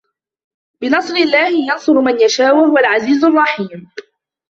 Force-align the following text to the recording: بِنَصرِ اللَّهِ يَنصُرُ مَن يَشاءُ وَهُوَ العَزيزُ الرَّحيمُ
بِنَصرِ 0.81 1.13
اللَّهِ 1.15 1.65
يَنصُرُ 1.71 2.01
مَن 2.01 2.21
يَشاءُ 2.21 2.55
وَهُوَ 2.55 2.77
العَزيزُ 2.77 3.23
الرَّحيمُ 3.25 3.91